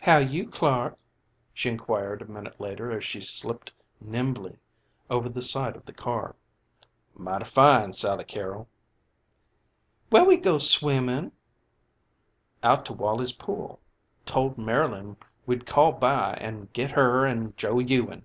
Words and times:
"How 0.00 0.16
you, 0.16 0.48
Clark?" 0.48 0.98
she 1.52 1.68
inquired 1.68 2.22
a 2.22 2.32
minute 2.32 2.58
later 2.58 2.92
as 2.96 3.04
she 3.04 3.20
slipped 3.20 3.74
nimbly 4.00 4.56
over 5.10 5.28
the 5.28 5.42
side 5.42 5.76
of 5.76 5.84
the 5.84 5.92
car. 5.92 6.34
"Mighty 7.14 7.44
fine, 7.44 7.92
Sally 7.92 8.24
Carrol." 8.24 8.68
"Where 10.08 10.24
we 10.24 10.38
go 10.38 10.56
swimmin'?" 10.56 11.30
"Out 12.62 12.86
to 12.86 12.94
Walley's 12.94 13.32
Pool. 13.36 13.78
Told 14.24 14.56
Marylyn 14.56 15.18
we'd 15.44 15.66
call 15.66 15.92
by 15.92 16.32
an' 16.40 16.70
get 16.72 16.92
her 16.92 17.26
an' 17.26 17.52
Joe 17.58 17.78
Ewing." 17.78 18.24